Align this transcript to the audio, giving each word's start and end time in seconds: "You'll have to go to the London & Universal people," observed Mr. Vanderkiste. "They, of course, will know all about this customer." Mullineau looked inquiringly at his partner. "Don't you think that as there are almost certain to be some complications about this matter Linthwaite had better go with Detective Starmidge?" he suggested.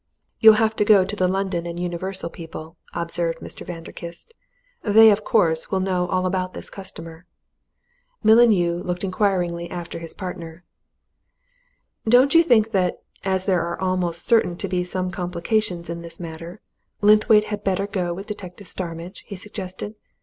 "You'll 0.39 0.55
have 0.55 0.75
to 0.77 0.83
go 0.83 1.05
to 1.05 1.15
the 1.15 1.27
London 1.27 1.65
& 1.77 1.77
Universal 1.77 2.31
people," 2.31 2.75
observed 2.91 3.37
Mr. 3.37 3.63
Vanderkiste. 3.67 4.33
"They, 4.81 5.11
of 5.11 5.23
course, 5.23 5.69
will 5.69 5.79
know 5.79 6.07
all 6.07 6.25
about 6.25 6.55
this 6.55 6.71
customer." 6.71 7.27
Mullineau 8.23 8.77
looked 8.83 9.03
inquiringly 9.03 9.69
at 9.69 9.93
his 9.93 10.15
partner. 10.15 10.63
"Don't 12.09 12.33
you 12.33 12.41
think 12.41 12.71
that 12.71 13.03
as 13.23 13.45
there 13.45 13.61
are 13.61 13.79
almost 13.79 14.25
certain 14.25 14.57
to 14.57 14.67
be 14.67 14.83
some 14.83 15.11
complications 15.11 15.87
about 15.87 16.01
this 16.01 16.19
matter 16.19 16.61
Linthwaite 17.01 17.43
had 17.53 17.63
better 17.63 17.85
go 17.85 18.11
with 18.11 18.25
Detective 18.25 18.67
Starmidge?" 18.67 19.23
he 19.27 19.35
suggested. 19.35 19.93